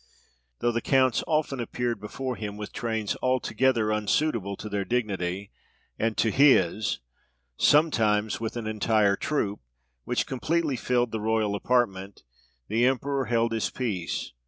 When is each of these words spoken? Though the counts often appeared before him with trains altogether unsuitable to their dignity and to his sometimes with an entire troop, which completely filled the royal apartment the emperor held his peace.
Though 0.61 0.71
the 0.71 0.81
counts 0.81 1.23
often 1.27 1.59
appeared 1.59 1.99
before 1.99 2.35
him 2.35 2.57
with 2.57 2.73
trains 2.73 3.15
altogether 3.21 3.91
unsuitable 3.93 4.55
to 4.57 4.67
their 4.67 4.83
dignity 4.83 5.51
and 5.99 6.17
to 6.17 6.31
his 6.31 6.97
sometimes 7.55 8.39
with 8.39 8.57
an 8.57 8.65
entire 8.65 9.15
troop, 9.15 9.59
which 10.03 10.25
completely 10.25 10.75
filled 10.75 11.11
the 11.11 11.21
royal 11.21 11.53
apartment 11.53 12.23
the 12.67 12.83
emperor 12.87 13.25
held 13.25 13.51
his 13.51 13.69
peace. 13.69 14.31